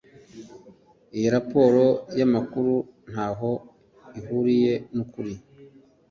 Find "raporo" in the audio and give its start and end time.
1.35-1.85